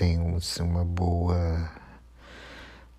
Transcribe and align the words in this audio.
tem 0.00 0.34
assim, 0.34 0.62
uma 0.62 0.82
boa 0.82 1.70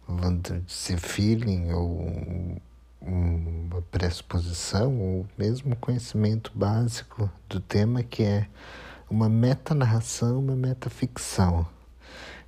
vamos 0.07 0.43
dizer, 0.67 0.99
feeling 0.99 1.71
ou 1.71 2.61
uma 3.01 3.81
pressuposição 3.89 4.95
ou 4.99 5.25
mesmo 5.35 5.75
conhecimento 5.77 6.51
básico 6.53 7.27
do 7.49 7.59
tema 7.59 8.03
que 8.03 8.21
é 8.21 8.47
uma 9.09 9.27
metanarração, 9.27 10.37
uma 10.37 10.55
metaficção. 10.55 11.65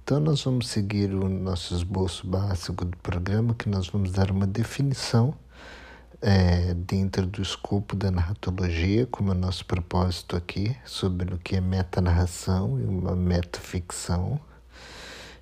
Então 0.03 0.19
nós 0.19 0.43
vamos 0.43 0.67
seguir 0.67 1.11
o 1.15 1.27
nosso 1.27 1.73
esboço 1.73 2.27
básico 2.27 2.85
do 2.85 2.95
programa 2.97 3.55
que 3.55 3.67
nós 3.67 3.87
vamos 3.87 4.11
dar 4.11 4.29
uma 4.29 4.45
definição 4.45 5.33
é, 6.25 6.73
dentro 6.73 7.27
do 7.27 7.41
escopo 7.41 7.97
da 7.97 8.09
narratologia, 8.09 9.05
como 9.07 9.31
é 9.31 9.35
o 9.35 9.37
nosso 9.37 9.65
propósito 9.65 10.37
aqui, 10.37 10.73
sobre 10.85 11.33
o 11.33 11.37
que 11.37 11.57
é 11.57 11.61
metanarração 11.61 12.79
e 12.79 12.85
uma 12.85 13.13
metaficção. 13.13 14.39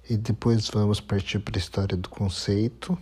E 0.10 0.18
depois 0.18 0.68
vamos 0.70 1.00
partir 1.00 1.38
para 1.38 1.56
a 1.56 1.60
história 1.60 1.96
do 1.96 2.10
conceito. 2.10 2.98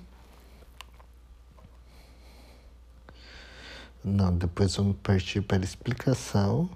Não, 4.03 4.37
depois 4.37 4.75
vamos 4.75 4.97
partir 5.01 5.41
para 5.41 5.59
a 5.59 5.63
explicação. 5.63 6.69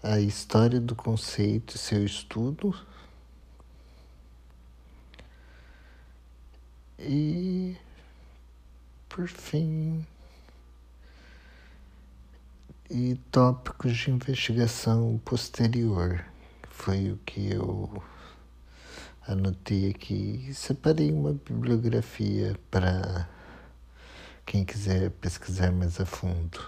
A 0.00 0.20
história 0.20 0.80
do 0.80 0.94
conceito 0.94 1.74
e 1.74 1.78
seu 1.78 2.04
estudo. 2.04 2.72
E 7.00 7.76
por 9.08 9.28
fim, 9.28 10.06
e 12.90 13.16
tópicos 13.30 13.96
de 13.96 14.10
investigação 14.10 15.20
posterior. 15.24 16.24
Foi 16.70 17.10
o 17.12 17.16
que 17.18 17.52
eu 17.52 18.02
anotei 19.26 19.90
aqui. 19.90 20.50
Separei 20.54 21.12
uma 21.12 21.32
bibliografia 21.32 22.58
para 22.70 23.28
quem 24.46 24.64
quiser 24.64 25.10
pesquisar 25.10 25.70
mais 25.70 26.00
a 26.00 26.06
fundo. 26.06 26.60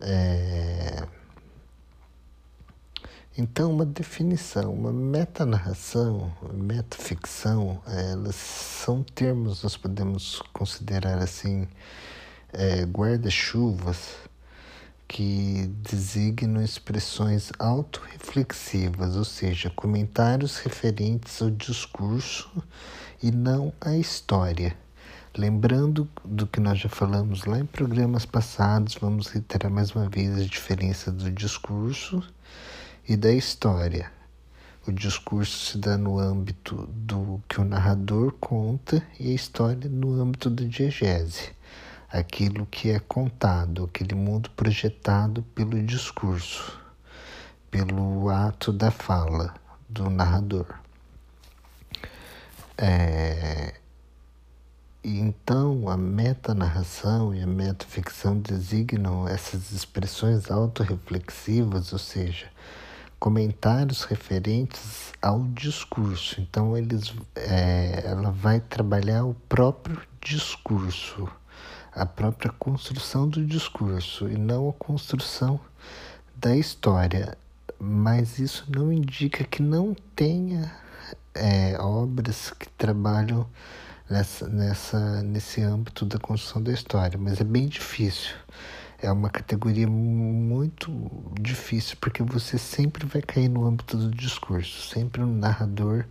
É... 0.00 1.06
Então, 3.38 3.70
uma 3.70 3.84
definição, 3.84 4.72
uma 4.72 4.90
metanarração, 4.90 6.32
metaficção, 6.54 7.82
elas 7.86 8.34
são 8.34 9.02
termos, 9.02 9.62
nós 9.62 9.76
podemos 9.76 10.40
considerar 10.54 11.18
assim, 11.18 11.68
é, 12.50 12.86
guarda-chuvas 12.86 14.16
que 15.06 15.66
designam 15.82 16.64
expressões 16.64 17.52
autorreflexivas, 17.58 19.16
ou 19.16 19.24
seja, 19.24 19.68
comentários 19.68 20.56
referentes 20.56 21.42
ao 21.42 21.50
discurso 21.50 22.50
e 23.22 23.30
não 23.30 23.70
à 23.82 23.94
história. 23.98 24.74
Lembrando 25.36 26.08
do 26.24 26.46
que 26.46 26.58
nós 26.58 26.78
já 26.78 26.88
falamos 26.88 27.44
lá 27.44 27.58
em 27.58 27.66
programas 27.66 28.24
passados, 28.24 28.94
vamos 28.94 29.26
reiterar 29.26 29.70
mais 29.70 29.90
uma 29.90 30.08
vez 30.08 30.38
a 30.38 30.44
diferença 30.46 31.12
do 31.12 31.30
discurso 31.30 32.22
e 33.08 33.16
da 33.16 33.32
história. 33.32 34.10
O 34.86 34.92
discurso 34.92 35.72
se 35.72 35.78
dá 35.78 35.96
no 35.96 36.18
âmbito 36.18 36.88
do 36.92 37.42
que 37.48 37.60
o 37.60 37.64
narrador 37.64 38.32
conta 38.32 39.02
e 39.18 39.30
a 39.30 39.34
história 39.34 39.90
no 39.90 40.20
âmbito 40.20 40.48
da 40.48 40.64
diegese, 40.64 41.50
aquilo 42.08 42.66
que 42.66 42.90
é 42.90 43.00
contado, 43.00 43.84
aquele 43.84 44.14
mundo 44.14 44.50
projetado 44.50 45.42
pelo 45.54 45.82
discurso, 45.82 46.80
pelo 47.70 48.28
ato 48.28 48.72
da 48.72 48.90
fala 48.90 49.54
do 49.88 50.08
narrador. 50.08 50.66
É, 52.78 53.74
então, 55.02 55.88
a 55.88 55.96
metanarração 55.96 57.34
e 57.34 57.40
a 57.40 57.46
metaficção 57.46 58.38
designam 58.38 59.26
essas 59.26 59.70
expressões 59.70 60.50
autorreflexivas, 60.50 61.92
ou 61.92 61.98
seja, 61.98 62.46
comentários 63.18 64.04
referentes 64.04 65.12
ao 65.20 65.42
discurso. 65.44 66.40
Então, 66.40 66.76
eles, 66.76 67.14
é, 67.34 68.02
ela 68.04 68.30
vai 68.30 68.60
trabalhar 68.60 69.24
o 69.24 69.34
próprio 69.48 70.00
discurso, 70.20 71.28
a 71.92 72.04
própria 72.04 72.52
construção 72.52 73.28
do 73.28 73.44
discurso 73.44 74.28
e 74.28 74.36
não 74.36 74.68
a 74.68 74.72
construção 74.72 75.58
da 76.34 76.54
história. 76.56 77.36
Mas 77.78 78.38
isso 78.38 78.64
não 78.68 78.92
indica 78.92 79.44
que 79.44 79.62
não 79.62 79.94
tenha 80.14 80.72
é, 81.34 81.78
obras 81.78 82.50
que 82.58 82.68
trabalham 82.70 83.46
nessa, 84.08 84.48
nessa, 84.48 85.22
nesse 85.22 85.60
âmbito 85.60 86.04
da 86.04 86.18
construção 86.18 86.62
da 86.62 86.72
história, 86.72 87.18
mas 87.18 87.40
é 87.40 87.44
bem 87.44 87.66
difícil 87.66 88.34
é 89.00 89.10
uma 89.10 89.28
categoria 89.28 89.86
muito 89.86 90.90
difícil, 91.40 91.96
porque 92.00 92.22
você 92.22 92.58
sempre 92.58 93.06
vai 93.06 93.22
cair 93.22 93.48
no 93.48 93.66
âmbito 93.66 93.96
do 93.96 94.10
discurso, 94.10 94.88
sempre 94.88 95.22
o 95.22 95.26
narrador 95.26 96.04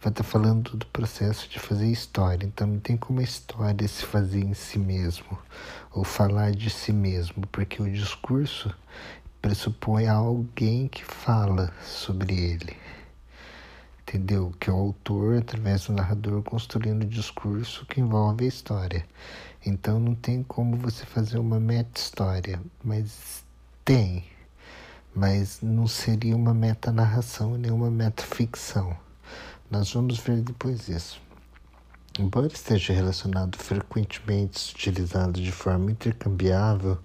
vai 0.00 0.10
estar 0.10 0.22
falando 0.22 0.76
do 0.76 0.86
processo 0.86 1.48
de 1.48 1.58
fazer 1.58 1.90
história, 1.90 2.46
então 2.46 2.66
não 2.66 2.78
tem 2.78 2.96
como 2.96 3.20
a 3.20 3.24
história 3.24 3.88
se 3.88 4.04
fazer 4.04 4.40
em 4.40 4.54
si 4.54 4.78
mesmo, 4.78 5.38
ou 5.92 6.04
falar 6.04 6.52
de 6.52 6.70
si 6.70 6.92
mesmo, 6.92 7.46
porque 7.50 7.82
o 7.82 7.90
discurso 7.90 8.72
pressupõe 9.40 10.06
alguém 10.06 10.88
que 10.88 11.04
fala 11.04 11.72
sobre 11.82 12.34
ele. 12.34 12.76
Entendeu? 14.08 14.52
Que 14.60 14.70
é 14.70 14.72
o 14.72 14.76
autor, 14.76 15.38
através 15.38 15.86
do 15.86 15.92
narrador, 15.92 16.40
construindo 16.40 17.02
o 17.02 17.08
discurso 17.08 17.84
que 17.86 18.00
envolve 18.00 18.44
a 18.44 18.48
história. 18.48 19.04
Então 19.64 19.98
não 19.98 20.14
tem 20.14 20.44
como 20.44 20.76
você 20.76 21.04
fazer 21.04 21.38
uma 21.38 21.58
meta-história, 21.58 22.62
mas 22.84 23.42
tem. 23.84 24.24
Mas 25.12 25.60
não 25.60 25.88
seria 25.88 26.36
uma 26.36 26.54
meta-narração 26.54 27.58
nem 27.58 27.72
uma 27.72 27.90
meta-ficção. 27.90 28.96
Nós 29.68 29.92
vamos 29.92 30.18
ver 30.18 30.40
depois 30.40 30.88
isso. 30.88 31.20
Embora 32.16 32.46
esteja 32.46 32.92
relacionado 32.92 33.56
frequentemente 33.56 34.72
utilizado 34.72 35.40
de 35.40 35.50
forma 35.50 35.90
intercambiável, 35.90 36.96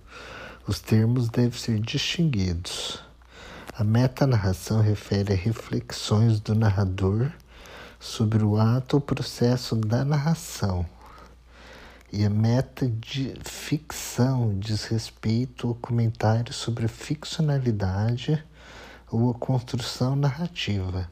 os 0.68 0.80
termos 0.80 1.30
devem 1.30 1.58
ser 1.58 1.80
distinguidos. 1.80 3.04
A 3.74 3.84
metanarração 3.86 4.82
refere 4.82 5.34
a 5.34 5.36
reflexões 5.36 6.40
do 6.40 6.54
narrador 6.54 7.32
sobre 8.00 8.44
o 8.44 8.58
ato 8.58 8.98
ou 8.98 9.02
processo 9.02 9.76
da 9.76 10.04
narração 10.04 10.86
e 12.12 12.26
a 12.26 12.30
meta 12.30 12.90
de 12.90 13.34
ficção 13.46 14.60
diz 14.60 14.84
respeito 14.84 15.70
ao 15.70 15.76
comentário 15.76 16.52
sobre 16.52 16.86
a 16.86 16.90
ficcionalidade 16.90 18.44
ou 19.10 19.32
a 19.32 19.34
construção 19.34 20.18
narrativa. 20.18 21.10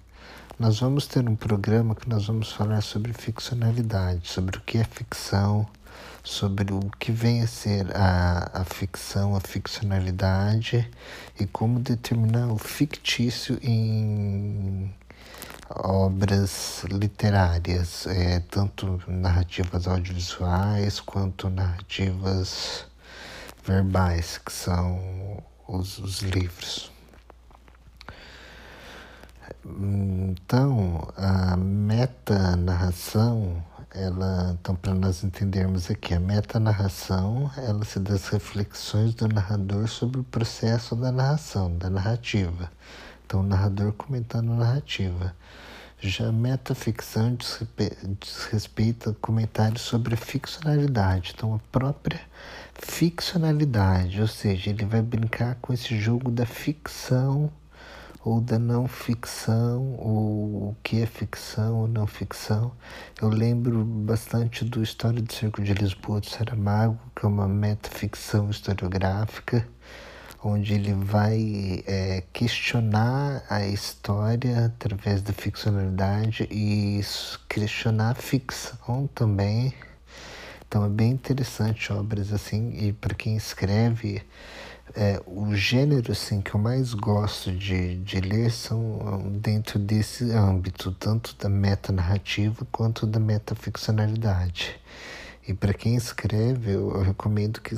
Nós 0.59 0.81
vamos 0.81 1.07
ter 1.07 1.27
um 1.29 1.37
programa 1.37 1.95
que 1.95 2.09
nós 2.09 2.27
vamos 2.27 2.51
falar 2.51 2.81
sobre 2.81 3.13
ficcionalidade, 3.13 4.27
sobre 4.27 4.57
o 4.57 4.61
que 4.61 4.77
é 4.77 4.83
ficção, 4.83 5.65
sobre 6.23 6.73
o 6.73 6.79
que 6.99 7.11
vem 7.11 7.41
a 7.41 7.47
ser 7.47 7.95
a, 7.95 8.61
a 8.61 8.65
ficção, 8.65 9.35
a 9.35 9.39
ficcionalidade 9.39 10.89
e 11.39 11.45
como 11.45 11.79
determinar 11.79 12.47
o 12.47 12.57
fictício 12.57 13.59
em 13.61 14.93
obras 15.69 16.83
literárias, 16.85 18.07
é, 18.07 18.39
tanto 18.39 19.01
narrativas 19.07 19.87
audiovisuais 19.87 20.99
quanto 20.99 21.49
narrativas 21.49 22.85
verbais, 23.63 24.39
que 24.39 24.51
são 24.51 25.43
os, 25.67 25.99
os 25.99 26.21
livros. 26.21 26.91
Então, 29.65 31.07
a 31.15 31.55
metanarração, 31.55 33.63
ela, 33.91 34.57
então 34.59 34.75
para 34.75 34.93
nós 34.93 35.23
entendermos 35.23 35.89
aqui, 35.89 36.13
a 36.13 36.19
metanarração, 36.19 37.49
ela 37.57 37.83
se 37.83 37.99
dá 37.99 38.13
as 38.13 38.27
reflexões 38.27 39.13
do 39.13 39.27
narrador 39.27 39.87
sobre 39.87 40.19
o 40.19 40.23
processo 40.23 40.95
da 40.95 41.11
narração, 41.11 41.75
da 41.77 41.89
narrativa. 41.89 42.71
Então, 43.25 43.41
o 43.41 43.43
narrador 43.43 43.93
comentando 43.93 44.51
a 44.53 44.55
narrativa. 44.55 45.35
Já 45.99 46.29
a 46.29 46.31
metaficção 46.31 47.35
diz, 47.35 47.61
diz 48.19 48.45
respeito 48.45 49.11
a 49.11 49.13
comentários 49.13 49.81
sobre 49.81 50.15
a 50.15 50.17
ficcionalidade. 50.17 51.33
Então, 51.35 51.53
a 51.53 51.59
própria 51.71 52.21
ficcionalidade, 52.73 54.19
ou 54.19 54.27
seja, 54.27 54.71
ele 54.71 54.85
vai 54.85 55.01
brincar 55.01 55.57
com 55.61 55.71
esse 55.73 55.99
jogo 55.99 56.31
da 56.31 56.45
ficção 56.45 57.51
ou 58.23 58.41
da 58.41 58.59
não 58.59 58.87
ficção, 58.87 59.95
ou 59.97 60.69
o 60.69 60.77
que 60.83 61.01
é 61.01 61.05
ficção 61.05 61.77
ou 61.77 61.87
não 61.87 62.05
ficção. 62.05 62.71
Eu 63.21 63.29
lembro 63.29 63.83
bastante 63.83 64.65
do 64.65 64.83
História 64.83 65.21
do 65.21 65.31
Circo 65.31 65.61
de 65.61 65.73
Lisboa 65.73 66.19
do 66.19 66.29
Saramago, 66.29 66.99
que 67.15 67.25
é 67.25 67.29
uma 67.29 67.47
metaficção 67.47 68.49
historiográfica 68.49 69.67
onde 70.43 70.73
ele 70.73 70.93
vai 70.93 71.83
é, 71.85 72.23
questionar 72.31 73.43
a 73.49 73.65
história 73.65 74.65
através 74.67 75.21
da 75.21 75.33
ficcionalidade 75.33 76.47
e 76.49 77.01
questionar 77.49 78.11
a 78.11 78.15
ficção 78.15 79.07
também. 79.13 79.73
Então 80.67 80.85
é 80.85 80.89
bem 80.89 81.11
interessante 81.11 81.91
obras 81.91 82.31
assim 82.31 82.71
e 82.77 82.93
para 82.93 83.15
quem 83.15 83.35
escreve 83.35 84.21
é, 84.95 85.21
o 85.25 85.55
gênero 85.55 86.11
assim 86.11 86.41
que 86.41 86.53
eu 86.53 86.59
mais 86.59 86.93
gosto 86.93 87.51
de, 87.51 87.97
de 87.97 88.19
ler 88.19 88.51
são 88.51 89.31
dentro 89.41 89.77
desse 89.77 90.31
âmbito 90.31 90.91
tanto 90.91 91.35
da 91.37 91.49
metanarrativa 91.49 92.65
quanto 92.71 93.05
da 93.05 93.19
metaficcionalidade 93.19 94.79
e 95.47 95.53
para 95.53 95.73
quem 95.73 95.95
escreve 95.95 96.71
eu, 96.71 96.91
eu 96.91 97.01
recomendo 97.01 97.61
que 97.61 97.75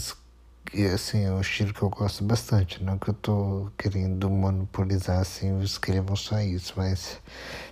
assim, 0.93 1.25
é 1.25 1.31
um 1.31 1.41
estilo 1.41 1.73
que 1.73 1.81
eu 1.81 1.89
gosto 1.89 2.23
bastante. 2.23 2.83
Não 2.83 2.97
que 2.97 3.09
eu 3.09 3.13
tô 3.13 3.69
querendo 3.77 4.29
monopolizar 4.29 5.19
assim, 5.19 5.61
escrevam 5.61 6.15
só 6.15 6.39
isso, 6.39 6.73
mas 6.77 7.19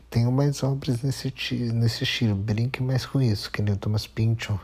tenho 0.09 0.31
mais 0.31 0.63
obras 0.63 1.01
nesse, 1.01 1.33
nesse 1.73 2.03
estilo. 2.03 2.35
Brinque 2.35 2.83
mais 2.83 3.05
com 3.05 3.21
isso, 3.21 3.51
que 3.51 3.61
nem 3.61 3.73
o 3.73 3.77
Thomas 3.77 4.05
Pynchon 4.05 4.59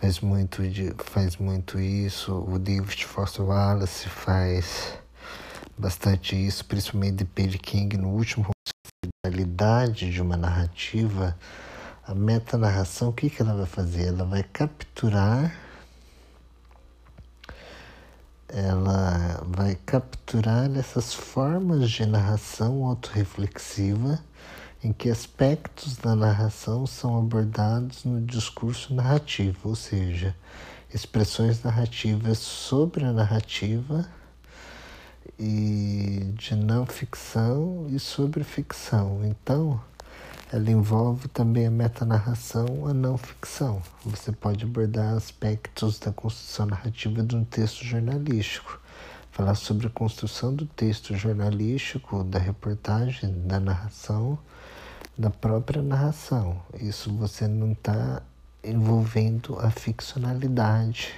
faz 0.00 0.20
muito, 0.20 0.62
faz 1.04 1.36
muito 1.36 1.78
isso, 1.78 2.32
o 2.32 2.58
David 2.58 3.04
Foster 3.06 3.44
Wallace 3.44 4.08
faz 4.08 4.98
bastante 5.76 6.36
isso, 6.36 6.64
principalmente 6.64 7.16
de 7.16 7.24
Perry 7.24 7.58
King 7.58 7.96
no 7.96 8.08
último 8.08 8.46
realidade 9.24 10.10
de 10.10 10.20
uma 10.20 10.36
narrativa, 10.36 11.36
a 12.06 12.14
metanarração, 12.14 13.08
o 13.08 13.12
que, 13.12 13.30
que 13.30 13.40
ela 13.40 13.54
vai 13.54 13.66
fazer? 13.66 14.08
Ela 14.08 14.24
vai 14.24 14.42
capturar 14.42 15.52
ela 18.54 19.42
vai 19.48 19.76
capturar 19.84 20.70
essas 20.76 21.12
formas 21.12 21.90
de 21.90 22.06
narração 22.06 22.84
autorreflexiva 22.84 24.20
em 24.84 24.92
que 24.92 25.08
aspectos 25.08 25.96
da 25.96 26.14
narração 26.14 26.86
são 26.86 27.18
abordados 27.18 28.04
no 28.04 28.20
discurso 28.20 28.94
narrativo, 28.94 29.70
ou 29.70 29.74
seja, 29.74 30.36
expressões 30.92 31.62
narrativas 31.62 32.36
sobre 32.36 33.02
a 33.02 33.12
narrativa 33.12 34.06
e 35.38 36.30
de 36.34 36.54
não 36.54 36.84
ficção 36.84 37.86
e 37.88 37.98
sobre 37.98 38.44
ficção. 38.44 39.22
Então, 39.24 39.80
ela 40.52 40.70
envolve 40.70 41.28
também 41.28 41.66
a 41.66 41.70
metanarração, 41.70 42.86
a 42.86 42.92
não 42.92 43.16
ficção. 43.16 43.82
Você 44.04 44.32
pode 44.32 44.66
abordar 44.66 45.14
aspectos 45.14 45.98
da 45.98 46.12
construção 46.12 46.66
narrativa 46.66 47.22
de 47.22 47.34
um 47.34 47.42
texto 47.42 47.82
jornalístico, 47.82 48.78
falar 49.30 49.54
sobre 49.54 49.86
a 49.86 49.90
construção 49.90 50.54
do 50.54 50.66
texto 50.66 51.16
jornalístico, 51.16 52.22
da 52.22 52.38
reportagem, 52.38 53.32
da 53.46 53.58
narração, 53.58 54.38
da 55.16 55.30
própria 55.30 55.82
narração. 55.82 56.60
Isso 56.80 57.12
você 57.14 57.46
não 57.46 57.72
está 57.72 58.22
envolvendo 58.62 59.58
a 59.58 59.70
ficcionalidade 59.70 61.12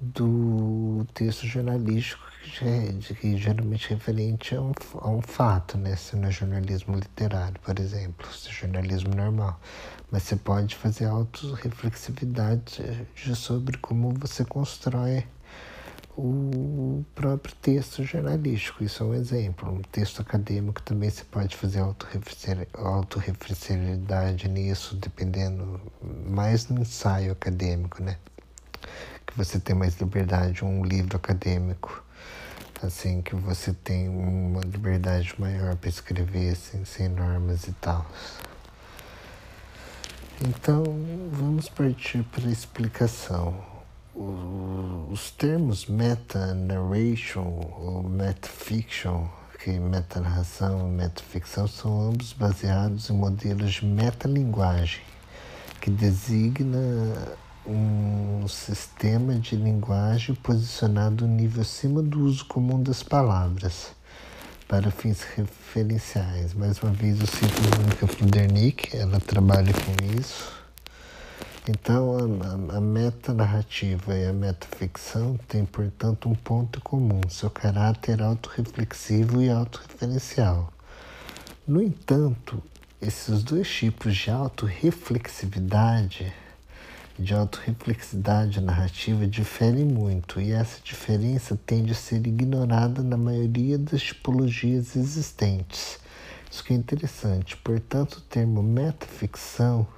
do 0.00 1.06
texto 1.14 1.46
jornalístico 1.46 2.22
que, 2.44 3.14
que 3.14 3.36
geralmente 3.36 3.86
é 3.86 3.94
referente 3.94 4.54
a 4.54 4.60
um, 4.60 4.72
a 5.00 5.08
um 5.08 5.22
fato, 5.22 5.78
né? 5.78 5.96
Se 5.96 6.14
não 6.16 6.28
é 6.28 6.30
jornalismo 6.30 6.96
literário, 6.96 7.58
por 7.60 7.78
exemplo, 7.78 8.30
se 8.32 8.48
é 8.48 8.52
jornalismo 8.52 9.14
normal. 9.14 9.58
Mas 10.10 10.24
você 10.24 10.36
pode 10.36 10.76
fazer 10.76 11.06
autorreflexividade 11.06 12.82
sobre 13.34 13.78
como 13.78 14.12
você 14.12 14.44
constrói 14.44 15.24
o 16.16 17.04
próprio 17.14 17.54
texto 17.56 18.02
jornalístico. 18.04 18.84
Isso 18.84 19.02
é 19.02 19.06
um 19.06 19.14
exemplo. 19.14 19.70
Um 19.70 19.82
texto 19.82 20.20
acadêmico 20.20 20.80
também 20.82 21.10
você 21.10 21.24
pode 21.24 21.56
fazer 21.56 21.80
autorreferencialidade 22.72 24.48
nisso, 24.48 24.96
dependendo 24.96 25.80
mais 26.26 26.68
no 26.68 26.80
ensaio 26.80 27.32
acadêmico, 27.32 28.02
né? 28.02 28.16
que 29.34 29.36
você 29.36 29.58
tem 29.58 29.74
mais 29.74 29.98
liberdade, 30.00 30.64
um 30.64 30.84
livro 30.84 31.16
acadêmico, 31.16 32.04
assim, 32.82 33.20
que 33.20 33.34
você 33.34 33.72
tem 33.72 34.08
uma 34.08 34.60
liberdade 34.60 35.34
maior 35.38 35.74
para 35.76 35.88
escrever, 35.88 36.52
assim, 36.52 36.84
sem 36.84 37.08
normas 37.08 37.66
e 37.66 37.72
tal. 37.72 38.06
Então, 40.46 40.84
vamos 41.32 41.68
partir 41.68 42.22
para 42.24 42.46
a 42.46 42.52
explicação. 42.52 43.73
Os 44.14 45.32
termos 45.32 45.86
meta-narration 45.86 47.68
ou 47.80 48.00
metafiction, 48.04 49.26
que 49.58 49.72
meta-narração 49.72 50.86
e 50.86 50.90
metaficção, 50.92 51.66
são 51.66 52.10
ambos 52.10 52.32
baseados 52.32 53.10
em 53.10 53.12
modelos 53.12 53.72
de 53.72 53.86
metalinguagem, 53.86 55.02
que 55.80 55.90
designa 55.90 56.78
um 57.66 58.46
sistema 58.46 59.34
de 59.34 59.56
linguagem 59.56 60.34
posicionado 60.36 61.26
no 61.26 61.34
nível 61.34 61.62
acima 61.62 62.00
do 62.00 62.20
uso 62.20 62.44
comum 62.44 62.80
das 62.80 63.02
palavras 63.02 63.92
para 64.68 64.92
fins 64.92 65.22
referenciais. 65.22 66.54
Mais 66.54 66.80
uma 66.80 66.92
vez, 66.92 67.20
eu 67.20 67.26
cito 67.26 67.52
a 67.72 67.78
Mônica 67.80 68.06
Fludernick, 68.06 68.96
ela 68.96 69.18
trabalha 69.18 69.72
com 69.72 70.18
isso. 70.20 70.63
Então, 71.66 72.18
a, 72.18 72.74
a, 72.74 72.76
a 72.76 72.80
meta-narrativa 72.80 74.14
e 74.14 74.26
a 74.26 74.34
metaficção 74.34 75.38
têm, 75.48 75.64
portanto, 75.64 76.28
um 76.28 76.34
ponto 76.34 76.78
comum, 76.82 77.22
seu 77.30 77.48
caráter 77.48 78.20
autorreflexivo 78.20 79.40
e 79.40 79.48
autorreferencial. 79.48 80.70
No 81.66 81.82
entanto, 81.82 82.62
esses 83.00 83.42
dois 83.42 83.66
tipos 83.66 84.14
de 84.14 84.30
autorreflexividade 84.30 86.30
de 87.18 87.32
autorreflexidade 87.32 88.60
narrativa 88.60 89.26
diferem 89.26 89.86
muito, 89.86 90.42
e 90.42 90.52
essa 90.52 90.78
diferença 90.84 91.58
tende 91.64 91.92
a 91.92 91.94
ser 91.94 92.26
ignorada 92.26 93.02
na 93.02 93.16
maioria 93.16 93.78
das 93.78 94.02
tipologias 94.02 94.96
existentes. 94.96 95.98
Isso 96.50 96.62
que 96.62 96.74
é 96.74 96.76
interessante. 96.76 97.56
Portanto, 97.56 98.16
o 98.16 98.20
termo 98.20 98.62
metaficção 98.62 99.88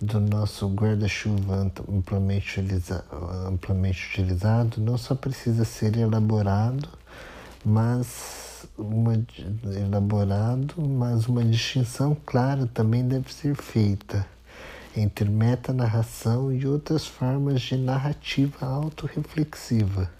do 0.00 0.20
nosso 0.20 0.68
guarda-chuva 0.68 1.72
amplamente, 1.88 2.60
amplamente 3.46 4.08
utilizado 4.10 4.80
não 4.80 4.96
só 4.96 5.14
precisa 5.14 5.64
ser 5.64 5.96
elaborado, 5.96 6.88
mas 7.64 8.66
uma, 8.76 9.14
elaborado, 9.76 10.80
mas 10.80 11.26
uma 11.26 11.44
distinção 11.44 12.16
clara 12.24 12.66
também 12.66 13.06
deve 13.06 13.32
ser 13.32 13.56
feita 13.56 14.24
entre 14.96 15.28
metanarração 15.28 16.52
e 16.52 16.66
outras 16.66 17.06
formas 17.06 17.60
de 17.62 17.76
narrativa 17.76 18.66
autorreflexiva, 18.66 20.10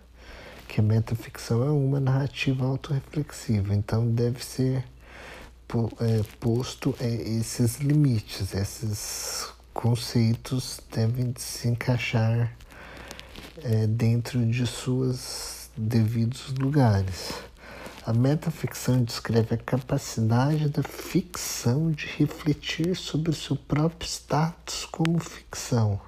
que 0.68 0.80
a 0.80 0.82
metaficção 0.82 1.64
é 1.64 1.70
uma 1.70 2.00
narrativa 2.00 2.64
autorreflexiva, 2.64 3.75
então 3.75 4.08
deve 4.08 4.44
ser 4.44 4.85
é, 6.00 6.23
posto 6.40 6.94
é, 7.00 7.06
esses 7.08 7.78
limites, 7.78 8.54
esses 8.54 9.57
conceitos 9.78 10.80
devem 10.92 11.32
se 11.37 11.68
encaixar 11.68 12.52
é, 13.62 13.87
dentro 13.87 14.44
de 14.44 14.66
suas 14.66 15.70
devidos 15.76 16.52
lugares. 16.58 17.32
A 18.04 18.12
metaficção 18.12 19.04
descreve 19.04 19.54
a 19.54 19.56
capacidade 19.56 20.68
da 20.68 20.82
ficção 20.82 21.92
de 21.92 22.06
refletir 22.06 22.97
sobre 22.97 23.32
seu 23.32 23.54
próprio 23.54 24.08
status 24.08 24.85
como 24.87 25.20
ficção 25.20 26.00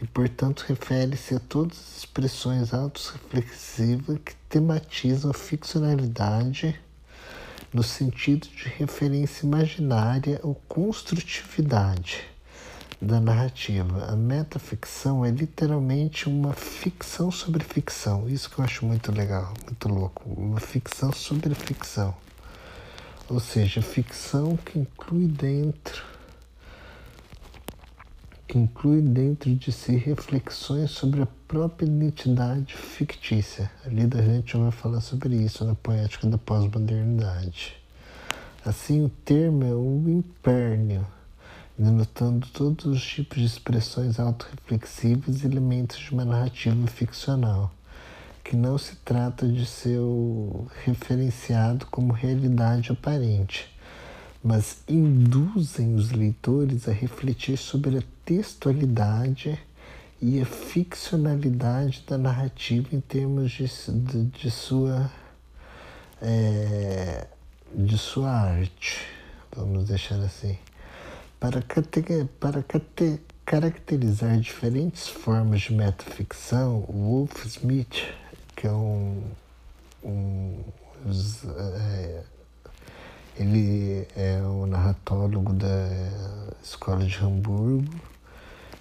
e, 0.00 0.06
portanto, 0.06 0.64
refere-se 0.68 1.34
a 1.34 1.40
todas 1.40 1.78
as 1.78 1.96
expressões 1.98 2.72
autorreflexivas 2.72 4.16
que 4.24 4.36
tematizam 4.48 5.32
a 5.32 5.34
ficcionalidade 5.34 6.80
no 7.74 7.82
sentido 7.82 8.46
de 8.46 8.68
referência 8.68 9.44
imaginária 9.44 10.38
ou 10.44 10.54
construtividade 10.68 12.30
da 13.02 13.20
narrativa. 13.20 14.04
A 14.04 14.14
metaficção 14.14 15.24
é 15.24 15.30
literalmente 15.30 16.28
uma 16.28 16.52
ficção 16.52 17.32
sobre 17.32 17.64
ficção. 17.64 18.28
Isso 18.28 18.48
que 18.48 18.60
eu 18.60 18.64
acho 18.64 18.86
muito 18.86 19.10
legal, 19.10 19.52
muito 19.64 19.88
louco. 19.88 20.22
Uma 20.28 20.60
ficção 20.60 21.12
sobre 21.12 21.52
ficção. 21.52 22.14
Ou 23.28 23.40
seja, 23.40 23.82
ficção 23.82 24.56
que 24.56 24.78
inclui 24.78 25.26
dentro 25.26 26.12
que 28.46 28.58
inclui 28.58 29.00
dentro 29.00 29.54
de 29.54 29.72
si 29.72 29.96
reflexões 29.96 30.90
sobre 30.90 31.22
a 31.22 31.28
própria 31.48 31.86
identidade 31.86 32.76
fictícia. 32.76 33.70
A 33.82 33.88
Lida 33.88 34.18
Hunt 34.18 34.52
vai 34.52 34.70
falar 34.70 35.00
sobre 35.00 35.36
isso 35.36 35.64
na 35.64 35.74
poética 35.74 36.26
da 36.26 36.36
pós-modernidade. 36.36 37.74
Assim, 38.62 39.02
o 39.02 39.08
termo 39.08 39.64
é 39.64 39.74
o 39.74 40.04
impérnio 40.06 41.06
denotando 41.78 42.46
todos 42.48 42.84
os 42.84 43.04
tipos 43.04 43.38
de 43.38 43.46
expressões 43.46 44.20
autorreflexivas 44.20 45.42
e 45.42 45.46
elementos 45.46 45.98
de 45.98 46.10
uma 46.12 46.24
narrativa 46.24 46.86
ficcional, 46.86 47.72
que 48.44 48.56
não 48.56 48.76
se 48.76 48.96
trata 48.96 49.46
de 49.48 49.64
seu 49.64 50.68
referenciado 50.84 51.86
como 51.86 52.12
realidade 52.12 52.92
aparente, 52.92 53.70
mas 54.42 54.82
induzem 54.88 55.94
os 55.94 56.10
leitores 56.10 56.88
a 56.88 56.92
refletir 56.92 57.56
sobre 57.56 57.98
a 57.98 58.02
textualidade 58.24 59.58
e 60.20 60.40
a 60.40 60.46
ficcionalidade 60.46 62.04
da 62.06 62.16
narrativa 62.16 62.88
em 62.92 63.00
termos 63.00 63.50
de, 63.50 63.66
de, 63.66 64.24
de 64.26 64.50
sua 64.50 65.10
é, 66.20 67.26
de 67.74 67.98
sua 67.98 68.30
arte, 68.30 69.04
vamos 69.56 69.88
deixar 69.88 70.20
assim, 70.20 70.56
para, 71.42 71.60
para 72.38 72.64
caracterizar 73.44 74.38
diferentes 74.38 75.08
formas 75.08 75.62
de 75.62 75.74
metaficção, 75.74 76.84
o 76.88 76.92
Wolf 76.92 77.44
Smith, 77.46 78.04
que 78.54 78.68
é 78.68 78.70
um, 78.70 79.24
um 80.04 80.60
é, 81.58 82.22
ele 83.36 84.06
é 84.14 84.40
um 84.42 84.66
narratólogo 84.66 85.52
da 85.52 85.88
escola 86.62 87.04
de 87.04 87.18
Hamburgo, 87.18 87.92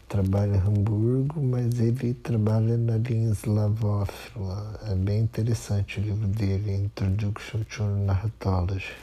trabalha 0.07 0.57
em 0.57 0.59
Hamburgo, 0.59 1.41
mas 1.41 1.79
ele 1.79 2.13
trabalha 2.13 2.77
na 2.77 2.97
linha 2.97 3.31
slavófila. 3.31 4.79
É 4.87 4.93
bem 4.93 5.21
interessante 5.21 5.99
o 5.99 6.03
livro 6.03 6.27
dele, 6.27 6.75
Introduction 6.75 7.63
to 7.63 7.83
Narratology. 7.83 8.93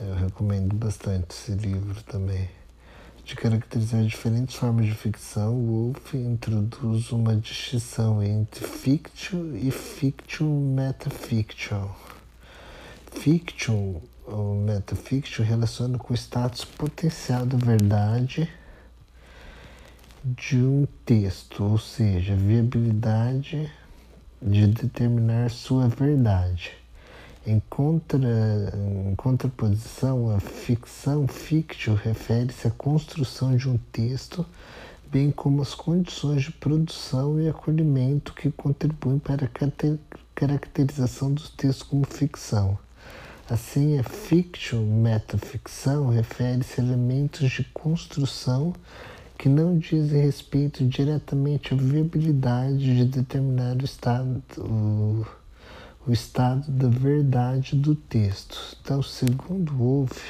Eu 0.00 0.14
recomendo 0.14 0.76
bastante 0.76 1.30
esse 1.30 1.50
livro 1.50 2.00
também. 2.04 2.48
De 3.24 3.34
caracterizar 3.34 4.04
diferentes 4.04 4.54
formas 4.54 4.86
de 4.86 4.94
ficção, 4.94 5.60
Wolff 5.66 6.16
introduz 6.16 7.10
uma 7.10 7.34
distinção 7.34 8.22
entre 8.22 8.64
fiction 8.64 9.56
e 9.56 9.72
fiction 9.72 10.46
metafiction. 10.72 11.90
Fiction 13.10 13.96
ou 14.24 14.54
metafiction 14.54 15.44
relaciona 15.44 15.98
com 15.98 16.14
o 16.14 16.16
status 16.16 16.64
potencial 16.64 17.44
da 17.44 17.58
verdade 17.58 18.48
de 20.22 20.58
um 20.58 20.86
texto, 21.04 21.64
ou 21.64 21.76
seja, 21.76 22.36
viabilidade 22.36 23.68
de 24.40 24.68
determinar 24.68 25.50
sua 25.50 25.88
verdade. 25.88 26.70
Em, 27.46 27.62
contra, 27.70 28.18
em 28.74 29.14
contraposição, 29.14 30.30
a 30.34 30.40
ficção 30.40 31.26
fiction 31.26 31.94
refere-se 31.94 32.68
à 32.68 32.70
construção 32.70 33.56
de 33.56 33.68
um 33.68 33.78
texto, 33.90 34.44
bem 35.10 35.30
como 35.30 35.62
as 35.62 35.74
condições 35.74 36.42
de 36.42 36.52
produção 36.52 37.40
e 37.40 37.48
acolhimento 37.48 38.34
que 38.34 38.50
contribuem 38.50 39.18
para 39.18 39.46
a 39.46 40.08
caracterização 40.34 41.32
dos 41.32 41.48
textos 41.50 41.88
como 41.88 42.04
ficção. 42.04 42.78
Assim, 43.48 43.98
a 43.98 44.02
fiction 44.02 44.82
metaficção 44.84 46.10
refere-se 46.10 46.80
a 46.80 46.84
elementos 46.84 47.50
de 47.50 47.64
construção 47.64 48.74
que 49.38 49.48
não 49.48 49.78
dizem 49.78 50.20
respeito 50.20 50.84
diretamente 50.84 51.72
à 51.72 51.76
viabilidade 51.76 52.78
de 52.78 53.04
determinar 53.06 53.76
o 53.76 53.84
estado, 53.84 54.42
o, 56.08 56.12
estado 56.12 56.70
da 56.70 56.88
verdade 56.88 57.76
do 57.76 57.94
texto. 57.94 58.76
Então, 58.80 59.02
segundo 59.02 59.72
Wolff, 59.72 60.20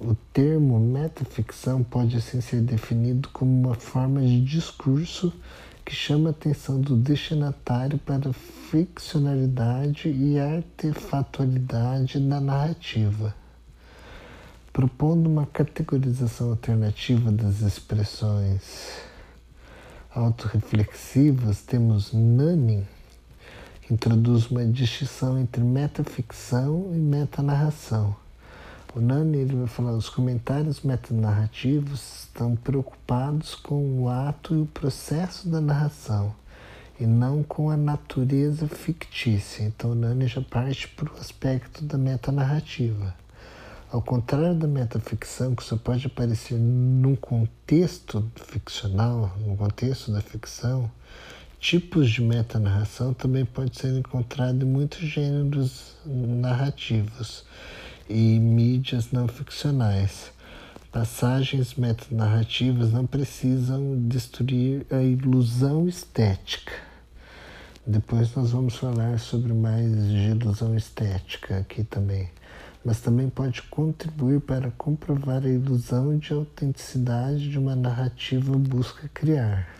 o 0.00 0.14
termo 0.32 0.80
metaficção 0.80 1.82
pode 1.82 2.16
assim 2.16 2.40
ser 2.40 2.62
definido 2.62 3.28
como 3.30 3.68
uma 3.68 3.74
forma 3.74 4.20
de 4.20 4.40
discurso 4.40 5.32
que 5.84 5.94
chama 5.94 6.28
a 6.28 6.32
atenção 6.32 6.80
do 6.80 6.96
destinatário 6.96 7.98
para 7.98 8.30
a 8.30 8.32
ficcionalidade 8.32 10.08
e 10.08 10.38
artefatualidade 10.38 12.20
da 12.20 12.40
narrativa. 12.40 13.34
Propondo 14.72 15.26
uma 15.26 15.46
categorização 15.46 16.50
alternativa 16.50 17.32
das 17.32 17.62
expressões 17.62 19.00
autorreflexivas, 20.10 21.62
temos 21.62 22.12
Nani, 22.12 22.86
que 22.86 22.97
introduz 23.90 24.50
uma 24.50 24.64
distinção 24.64 25.38
entre 25.38 25.62
metaficção 25.62 26.90
e 26.92 26.98
metanarração. 26.98 28.14
O 28.94 29.00
Nani 29.00 29.38
ele 29.38 29.56
vai 29.56 29.66
falar 29.66 29.92
os 29.92 30.08
comentários 30.08 30.82
metanarrativos 30.82 32.24
estão 32.24 32.56
preocupados 32.56 33.54
com 33.54 34.02
o 34.02 34.08
ato 34.08 34.54
e 34.54 34.62
o 34.62 34.66
processo 34.66 35.48
da 35.48 35.60
narração 35.60 36.34
e 36.98 37.06
não 37.06 37.42
com 37.42 37.70
a 37.70 37.76
natureza 37.76 38.66
fictícia. 38.66 39.62
Então 39.62 39.92
o 39.92 39.94
Nani 39.94 40.26
já 40.26 40.42
parte 40.42 40.88
para 40.88 41.12
o 41.12 41.16
aspecto 41.18 41.84
da 41.84 41.96
metanarrativa. 41.96 43.14
Ao 43.90 44.02
contrário 44.02 44.54
da 44.54 44.66
metaficção, 44.66 45.54
que 45.54 45.62
só 45.62 45.76
pode 45.76 46.06
aparecer 46.06 46.58
num 46.58 47.16
contexto 47.16 48.30
ficcional, 48.34 49.32
no 49.46 49.56
contexto 49.56 50.12
da 50.12 50.20
ficção, 50.20 50.90
tipos 51.58 52.10
de 52.10 52.22
metanarração 52.22 53.12
também 53.12 53.44
pode 53.44 53.78
ser 53.78 53.92
encontrado 53.98 54.62
em 54.62 54.68
muitos 54.68 55.00
gêneros 55.00 55.96
narrativos 56.06 57.44
e 58.08 58.38
mídias 58.38 59.10
não 59.12 59.26
ficcionais. 59.28 60.32
Passagens 60.90 61.74
metanarrativas 61.74 62.92
não 62.92 63.06
precisam 63.06 63.96
destruir 64.08 64.86
a 64.90 65.02
ilusão 65.02 65.86
estética. 65.88 66.72
Depois 67.86 68.34
nós 68.34 68.50
vamos 68.50 68.76
falar 68.76 69.18
sobre 69.18 69.52
mais 69.52 69.90
de 70.08 70.30
ilusão 70.30 70.76
estética 70.76 71.58
aqui 71.58 71.84
também 71.84 72.30
mas 72.84 73.00
também 73.00 73.28
pode 73.28 73.60
contribuir 73.62 74.40
para 74.40 74.70
comprovar 74.70 75.44
a 75.44 75.48
ilusão 75.48 76.16
de 76.16 76.32
autenticidade 76.32 77.50
de 77.50 77.58
uma 77.58 77.76
narrativa 77.76 78.56
busca 78.56 79.10
criar. 79.12 79.77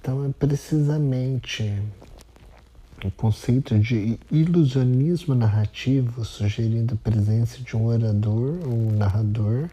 Então, 0.00 0.24
é 0.24 0.28
precisamente 0.38 1.80
o 3.04 3.10
conceito 3.10 3.78
de 3.78 4.18
ilusionismo 4.30 5.34
narrativo, 5.34 6.24
sugerindo 6.24 6.94
a 6.94 7.10
presença 7.10 7.58
de 7.62 7.76
um 7.76 7.86
orador 7.86 8.58
ou 8.66 8.72
um 8.72 8.92
narrador 8.92 9.68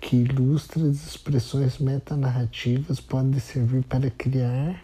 que 0.00 0.16
ilustra 0.16 0.82
as 0.82 1.06
expressões 1.06 1.78
metanarrativas, 1.78 3.00
podem 3.00 3.38
servir 3.38 3.82
para 3.84 4.10
criar 4.10 4.82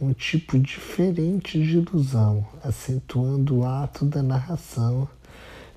um 0.00 0.12
tipo 0.12 0.58
diferente 0.58 1.62
de 1.62 1.78
ilusão, 1.78 2.44
acentuando 2.64 3.58
o 3.58 3.64
ato 3.64 4.04
da 4.04 4.22
narração 4.22 5.08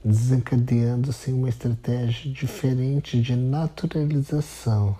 desencadeando-se 0.05 1.31
uma 1.31 1.49
estratégia 1.49 2.31
diferente 2.31 3.19
de 3.19 3.35
naturalização. 3.35 4.95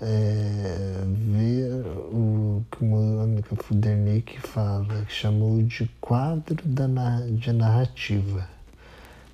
É, 0.00 1.04
ver 1.06 1.86
o 2.12 2.62
que 2.70 2.84
Mônica 2.84 3.56
Fudernick 3.56 4.38
fala, 4.40 5.04
que 5.06 5.12
chamou 5.12 5.62
de 5.62 5.90
quadro 6.00 6.56
da, 6.66 6.86
de 7.30 7.52
narrativa. 7.52 8.46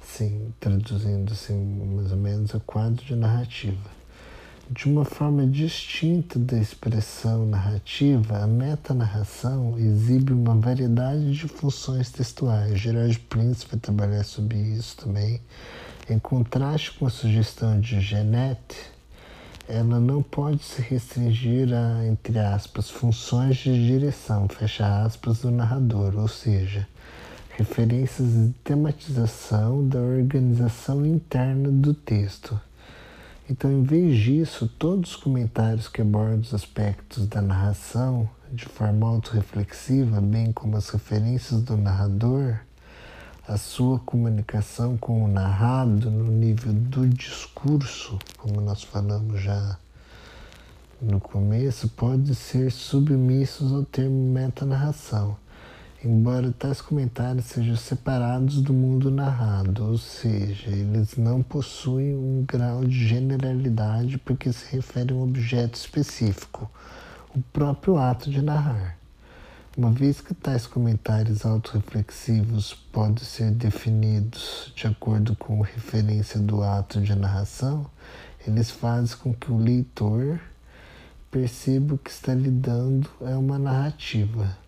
Sim, 0.00 0.52
traduzindo 0.60 1.32
assim, 1.32 1.58
mais 1.96 2.12
ou 2.12 2.18
menos, 2.18 2.54
o 2.54 2.60
quadro 2.60 3.04
de 3.04 3.16
narrativa 3.16 4.02
de 4.72 4.86
uma 4.86 5.04
forma 5.04 5.46
distinta 5.46 6.38
da 6.38 6.56
expressão 6.56 7.44
narrativa, 7.44 8.38
a 8.38 8.46
metanarração 8.46 9.78
exibe 9.78 10.32
uma 10.32 10.54
variedade 10.54 11.30
de 11.32 11.46
funções 11.46 12.10
textuais. 12.10 12.78
Gerard 12.78 13.18
Prince 13.28 13.66
vai 13.70 13.78
trabalhar 13.78 14.24
sobre 14.24 14.56
isso 14.56 14.96
também. 14.96 15.40
Em 16.08 16.18
contraste 16.18 16.92
com 16.92 17.06
a 17.06 17.10
sugestão 17.10 17.78
de 17.80 18.00
Genet, 18.00 18.58
ela 19.68 20.00
não 20.00 20.22
pode 20.22 20.62
se 20.62 20.82
restringir 20.82 21.72
a, 21.72 22.06
entre 22.06 22.38
aspas, 22.38 22.90
funções 22.90 23.56
de 23.56 23.86
direção, 23.86 24.48
fecha 24.48 25.04
aspas, 25.04 25.40
do 25.40 25.50
narrador, 25.50 26.14
ou 26.16 26.28
seja, 26.28 26.86
referências 27.50 28.28
de 28.28 28.52
tematização 28.64 29.86
da 29.86 29.98
organização 29.98 31.06
interna 31.06 31.70
do 31.70 31.94
texto. 31.94 32.60
Então, 33.48 33.70
em 33.70 33.82
vez 33.82 34.16
disso, 34.18 34.70
todos 34.78 35.10
os 35.10 35.16
comentários 35.16 35.88
que 35.88 36.00
abordam 36.00 36.40
os 36.40 36.54
aspectos 36.54 37.26
da 37.26 37.42
narração 37.42 38.28
de 38.52 38.66
forma 38.66 39.06
autorreflexiva, 39.08 40.20
bem 40.20 40.52
como 40.52 40.76
as 40.76 40.88
referências 40.90 41.62
do 41.62 41.76
narrador, 41.76 42.58
a 43.46 43.56
sua 43.56 43.98
comunicação 43.98 44.96
com 44.96 45.24
o 45.24 45.28
narrado 45.28 46.10
no 46.10 46.30
nível 46.30 46.72
do 46.72 47.08
discurso, 47.08 48.18
como 48.36 48.60
nós 48.60 48.82
falamos 48.82 49.40
já 49.40 49.78
no 51.00 51.20
começo, 51.20 51.88
pode 51.88 52.34
ser 52.34 52.70
submissos 52.70 53.72
ao 53.72 53.84
termo 53.84 54.32
metanarração 54.32 55.36
embora 56.04 56.52
tais 56.58 56.80
comentários 56.80 57.44
sejam 57.44 57.76
separados 57.76 58.60
do 58.60 58.72
mundo 58.72 59.10
narrado, 59.10 59.86
ou 59.86 59.96
seja, 59.96 60.68
eles 60.68 61.16
não 61.16 61.42
possuem 61.42 62.14
um 62.16 62.44
grau 62.46 62.84
de 62.84 63.06
generalidade 63.06 64.18
porque 64.18 64.52
se 64.52 64.74
referem 64.74 65.16
a 65.16 65.20
um 65.20 65.22
objeto 65.22 65.76
específico, 65.76 66.68
o 67.34 67.40
próprio 67.52 67.96
ato 67.96 68.30
de 68.30 68.42
narrar. 68.42 68.98
Uma 69.74 69.90
vez 69.90 70.20
que 70.20 70.34
tais 70.34 70.66
comentários 70.66 71.46
autorreflexivos 71.46 72.74
podem 72.92 73.24
ser 73.24 73.50
definidos 73.52 74.70
de 74.76 74.86
acordo 74.86 75.34
com 75.34 75.62
referência 75.62 76.38
do 76.38 76.62
ato 76.62 77.00
de 77.00 77.14
narração, 77.14 77.86
eles 78.46 78.70
fazem 78.70 79.16
com 79.16 79.32
que 79.32 79.50
o 79.50 79.56
leitor 79.56 80.38
perceba 81.30 81.96
que 81.96 82.10
está 82.10 82.34
lidando 82.34 83.08
é 83.22 83.34
uma 83.34 83.58
narrativa. 83.58 84.58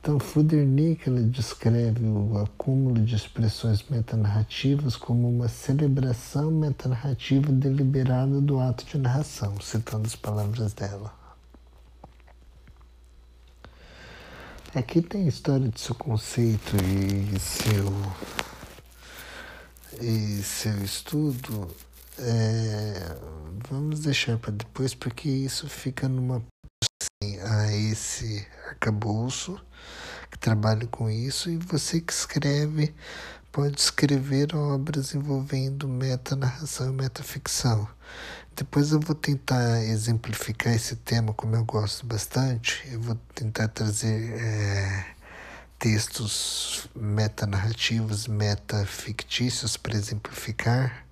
Então, 0.00 0.20
Fudernick 0.20 1.10
descreve 1.24 2.06
o 2.06 2.38
acúmulo 2.38 3.04
de 3.04 3.16
expressões 3.16 3.84
metanarrativas 3.90 4.94
como 4.94 5.28
uma 5.28 5.48
celebração 5.48 6.52
metanarrativa 6.52 7.50
deliberada 7.50 8.40
do 8.40 8.60
ato 8.60 8.84
de 8.86 8.96
narração, 8.96 9.60
citando 9.60 10.06
as 10.06 10.14
palavras 10.14 10.72
dela. 10.72 11.19
Aqui 14.72 15.02
tem 15.02 15.24
a 15.24 15.28
história 15.28 15.68
de 15.68 15.80
seu 15.80 15.96
conceito 15.96 16.76
e 16.76 17.40
seu, 17.40 17.92
e 20.00 20.40
seu 20.44 20.84
estudo. 20.84 21.68
É, 22.16 23.16
vamos 23.68 23.98
deixar 23.98 24.38
para 24.38 24.52
depois, 24.52 24.94
porque 24.94 25.28
isso 25.28 25.68
fica 25.68 26.08
numa 26.08 26.40
assim, 27.02 27.40
a 27.40 27.72
esse 27.72 28.46
arcabouço 28.68 29.60
que 30.30 30.38
trabalha 30.38 30.86
com 30.86 31.10
isso, 31.10 31.50
e 31.50 31.56
você 31.56 32.00
que 32.00 32.12
escreve 32.12 32.94
pode 33.50 33.80
escrever 33.80 34.54
obras 34.54 35.16
envolvendo 35.16 35.88
metanarração 35.88 36.90
e 36.90 36.92
metaficção. 36.92 37.88
Depois 38.60 38.92
eu 38.92 39.00
vou 39.00 39.14
tentar 39.14 39.82
exemplificar 39.84 40.74
esse 40.74 40.94
tema, 40.94 41.32
como 41.32 41.56
eu 41.56 41.64
gosto 41.64 42.04
bastante. 42.04 42.86
Eu 42.92 43.00
vou 43.00 43.18
tentar 43.34 43.68
trazer 43.68 44.34
é, 44.38 45.06
textos 45.78 46.86
metanarrativos, 46.94 48.26
metafictícios 48.26 49.78
para 49.78 49.96
exemplificar, 49.96 51.06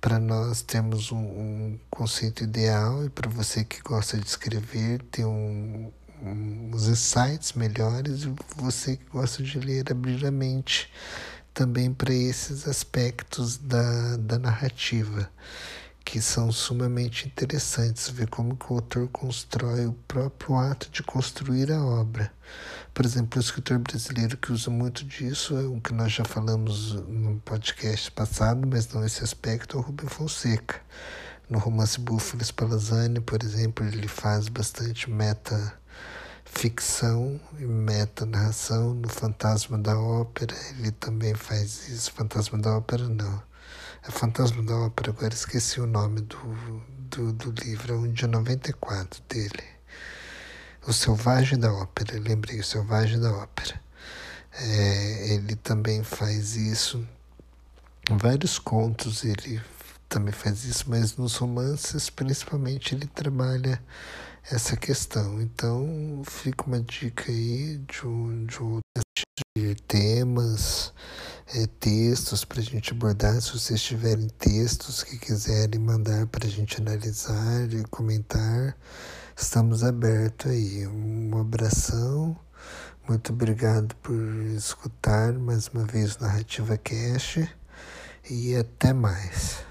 para 0.00 0.18
nós 0.18 0.62
termos 0.62 1.12
um, 1.12 1.18
um, 1.18 1.78
conceito 1.90 2.42
ideal. 2.42 3.04
E 3.04 3.10
para 3.10 3.28
você 3.28 3.64
que 3.64 3.82
gosta 3.82 4.16
de 4.16 4.26
escrever 4.26 5.02
ter 5.10 5.26
um, 5.26 5.92
uns 6.22 6.88
insights 6.88 7.52
melhores. 7.52 8.22
E 8.22 8.34
você 8.56 8.96
que 8.96 9.04
gosta 9.10 9.42
de 9.42 9.60
ler 9.60 9.92
abrir 9.92 10.24
a 10.24 10.30
mente 10.30 10.90
também 11.52 11.92
para 11.92 12.14
esses 12.14 12.66
aspectos 12.66 13.58
da, 13.58 14.16
da 14.16 14.38
narrativa 14.38 15.30
que 16.08 16.22
são 16.22 16.50
sumamente 16.50 17.26
interessantes, 17.26 18.08
ver 18.08 18.28
como 18.30 18.56
o 18.58 18.74
autor 18.74 19.08
constrói 19.08 19.84
o 19.84 19.92
próprio 19.92 20.56
ato 20.56 20.88
de 20.90 21.02
construir 21.02 21.70
a 21.70 21.84
obra. 21.84 22.32
Por 22.94 23.04
exemplo, 23.04 23.38
o 23.38 23.42
escritor 23.42 23.78
brasileiro 23.78 24.38
que 24.38 24.50
usa 24.50 24.70
muito 24.70 25.04
disso 25.04 25.54
é 25.58 25.64
o 25.64 25.78
que 25.78 25.92
nós 25.92 26.10
já 26.10 26.24
falamos 26.24 26.94
no 26.94 27.38
podcast 27.40 28.10
passado, 28.12 28.66
mas 28.66 28.88
não 28.88 29.04
esse 29.04 29.22
aspecto, 29.22 29.76
é 29.76 29.80
o 29.80 29.82
Rubem 29.82 30.08
Fonseca. 30.08 30.80
No 31.46 31.58
romance 31.58 32.00
Búfalo 32.00 32.42
Spallanzani, 32.42 33.20
por 33.20 33.42
exemplo, 33.42 33.86
ele 33.86 34.08
faz 34.08 34.48
bastante 34.48 35.10
meta 35.10 35.78
ficção 36.46 37.38
e 37.58 37.66
meta 37.66 38.24
narração 38.24 38.94
no 38.94 39.10
Fantasma 39.10 39.76
da 39.76 40.00
Ópera 40.00 40.56
ele 40.78 40.90
também 40.92 41.34
faz 41.34 41.86
isso 41.90 42.10
Fantasma 42.12 42.56
da 42.56 42.78
Ópera 42.78 43.06
não 43.06 43.46
é 44.06 44.10
Fantasma 44.10 44.62
da 44.62 44.76
Ópera, 44.76 45.10
agora 45.10 45.34
esqueci 45.34 45.80
o 45.80 45.86
nome 45.86 46.20
do, 46.20 46.82
do, 47.10 47.32
do 47.32 47.50
livro, 47.62 47.94
é 47.94 47.96
um 47.96 48.12
de 48.12 48.26
94 48.26 49.22
dele. 49.28 49.64
O 50.86 50.92
Selvagem 50.92 51.58
da 51.58 51.72
Ópera, 51.72 52.18
lembrei, 52.18 52.60
o 52.60 52.64
Selvagem 52.64 53.20
da 53.20 53.32
Ópera. 53.32 53.80
É, 54.52 55.34
ele 55.34 55.54
também 55.56 56.02
faz 56.02 56.56
isso. 56.56 57.06
Vários 58.10 58.58
contos 58.58 59.24
ele 59.24 59.60
também 60.08 60.32
faz 60.32 60.64
isso, 60.64 60.84
mas 60.88 61.16
nos 61.16 61.36
romances, 61.36 62.08
principalmente, 62.08 62.94
ele 62.94 63.06
trabalha 63.06 63.82
essa 64.50 64.76
questão. 64.76 65.40
Então, 65.40 66.22
fica 66.24 66.64
uma 66.66 66.80
dica 66.80 67.30
aí 67.30 67.78
de, 67.78 68.46
de, 68.46 69.24
de 69.56 69.74
temas 69.82 70.92
é, 71.54 71.66
textos 71.80 72.44
para 72.44 72.60
a 72.60 72.62
gente 72.62 72.92
abordar. 72.92 73.40
Se 73.40 73.52
vocês 73.52 73.82
tiverem 73.82 74.28
textos 74.38 75.02
que 75.02 75.18
quiserem 75.18 75.80
mandar 75.80 76.26
para 76.26 76.46
a 76.46 76.50
gente 76.50 76.80
analisar 76.80 77.72
e 77.72 77.82
comentar, 77.84 78.76
estamos 79.36 79.82
abertos 79.82 80.50
aí. 80.50 80.86
Um 80.86 81.38
abração. 81.38 82.36
Muito 83.08 83.32
obrigado 83.32 83.94
por 83.96 84.20
escutar 84.56 85.32
mais 85.32 85.68
uma 85.68 85.84
vez 85.84 86.18
Narrativa 86.18 86.76
Cash 86.76 87.38
e 88.28 88.54
até 88.54 88.92
mais. 88.92 89.67